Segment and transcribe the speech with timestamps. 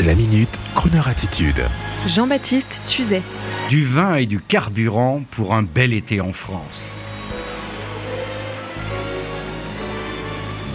[0.00, 1.64] La minute, Kroneur attitude.
[2.08, 3.22] Jean-Baptiste Tuzet.
[3.70, 6.96] Du vin et du carburant pour un bel été en France.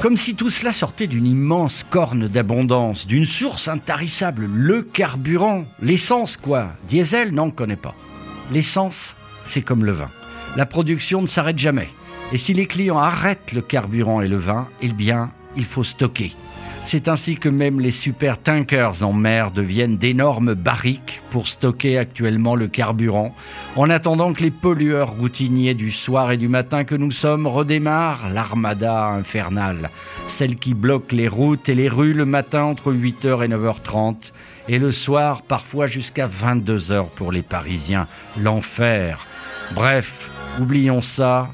[0.02, 6.38] Comme si tout cela sortait d'une immense corne d'abondance, d'une source intarissable, le carburant, l'essence
[6.38, 6.70] quoi.
[6.88, 7.96] Diesel, non, on ne connaît pas.
[8.54, 10.10] L'essence, c'est comme le vin.
[10.56, 11.90] La production ne s'arrête jamais.
[12.32, 16.32] Et si les clients arrêtent le carburant et le vin, eh bien, il faut stocker.
[16.84, 22.56] C'est ainsi que même les super tankers en mer deviennent d'énormes barriques pour stocker actuellement
[22.56, 23.36] le carburant,
[23.76, 28.30] en attendant que les pollueurs routiniers du soir et du matin que nous sommes redémarrent
[28.30, 29.92] l'armada infernale,
[30.28, 34.32] celle qui bloque les routes et les rues le matin entre 8h et 9h30,
[34.68, 38.08] et le soir parfois jusqu'à 22h pour les Parisiens.
[38.40, 39.28] L'enfer.
[39.76, 41.50] Bref, oublions ça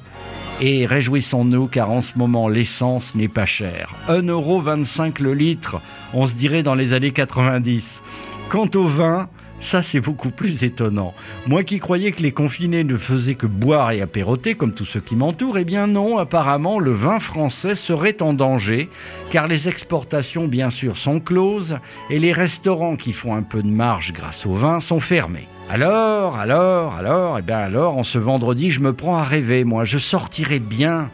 [0.61, 3.93] et réjouissons-nous car en ce moment l'essence n'est pas chère.
[4.07, 5.81] 1,25€ le litre,
[6.13, 8.03] on se dirait dans les années 90.
[8.49, 9.27] Quant au vin,
[9.59, 11.13] ça, c'est beaucoup plus étonnant.
[11.47, 14.99] Moi qui croyais que les confinés ne faisaient que boire et apéroter, comme tous ceux
[14.99, 18.89] qui m'entourent, eh bien non, apparemment, le vin français serait en danger,
[19.31, 23.69] car les exportations, bien sûr, sont closes, et les restaurants qui font un peu de
[23.69, 25.47] marge grâce au vin sont fermés.
[25.67, 29.83] Alors, alors, alors, eh bien alors, en ce vendredi, je me prends à rêver, moi,
[29.83, 31.09] je sortirai bien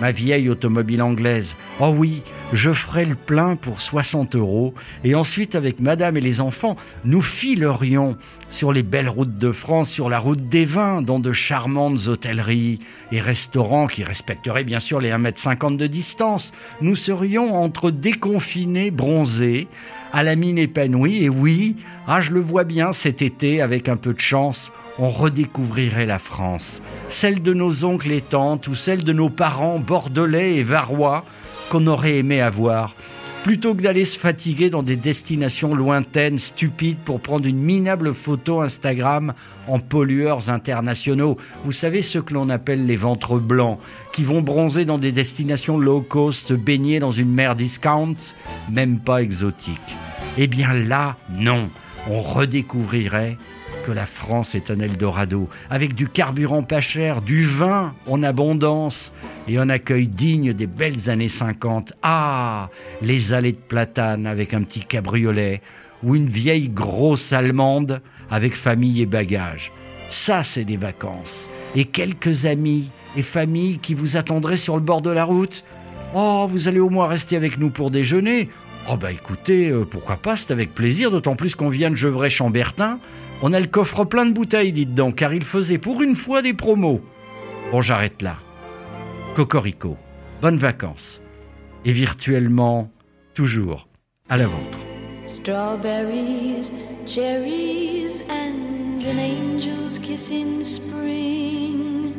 [0.00, 1.56] ma vieille automobile anglaise.
[1.80, 6.40] Oh oui, je ferai le plein pour 60 euros et ensuite avec madame et les
[6.40, 8.16] enfants, nous filerions
[8.48, 12.80] sur les belles routes de France, sur la route des vins, dans de charmantes hôtelleries
[13.10, 16.52] et restaurants qui respecteraient bien sûr les 1m50 de distance.
[16.80, 19.68] Nous serions entre déconfinés bronzés,
[20.12, 23.96] à la mine épanouie et oui, ah je le vois bien cet été avec un
[23.96, 29.04] peu de chance, on redécouvrirait la France, celle de nos oncles et tantes ou celle
[29.04, 31.24] de nos parents bordelais et varois
[31.70, 32.94] qu'on aurait aimé avoir,
[33.42, 38.60] plutôt que d'aller se fatiguer dans des destinations lointaines, stupides, pour prendre une minable photo
[38.60, 39.32] Instagram
[39.66, 41.36] en pollueurs internationaux.
[41.64, 43.78] Vous savez ce que l'on appelle les ventres blancs,
[44.12, 48.14] qui vont bronzer dans des destinations low cost, baigner dans une mer discount,
[48.70, 49.96] même pas exotique.
[50.38, 51.68] Eh bien là, non,
[52.10, 53.38] on redécouvrirait
[53.82, 59.12] que la France est un Eldorado, avec du carburant pas cher, du vin en abondance
[59.48, 61.92] et un accueil digne des belles années 50.
[62.02, 62.70] Ah,
[63.02, 65.60] les allées de platane avec un petit cabriolet
[66.02, 68.00] ou une vieille grosse allemande
[68.30, 69.72] avec famille et bagages.
[70.08, 71.48] Ça, c'est des vacances.
[71.74, 75.64] Et quelques amis et familles qui vous attendraient sur le bord de la route.
[76.14, 78.48] Oh, vous allez au moins rester avec nous pour déjeuner.
[78.90, 82.98] Oh bah écoutez, euh, pourquoi pas, c'est avec plaisir, d'autant plus qu'on vient de Gevrey-Chambertin.
[83.44, 86.42] On a le coffre plein de bouteilles, dites donc, car il faisait pour une fois
[86.42, 87.00] des promos.
[87.72, 88.36] Bon, j'arrête là.
[89.34, 89.96] Cocorico,
[90.40, 91.20] bonnes vacances.
[91.84, 92.88] Et virtuellement,
[93.34, 93.88] toujours
[94.28, 94.78] à la vôtre.
[95.26, 96.70] Strawberries,
[97.04, 102.14] cherries, and an angel's kiss in spring.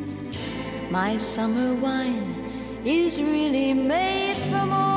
[0.92, 2.36] My summer wine
[2.86, 4.93] is really made from all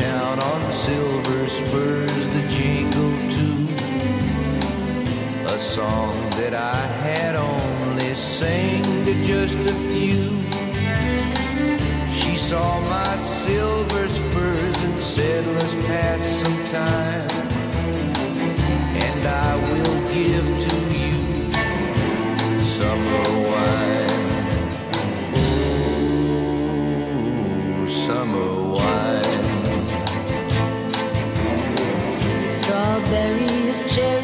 [0.00, 3.58] town on silver spurs that jingle too.
[5.54, 10.24] A song that I had only sang to just a few.
[12.20, 17.29] She saw my silver spurs and said, Let's pass some time.
[32.70, 34.19] Strawberries, cherries,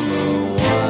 [0.00, 0.89] summer.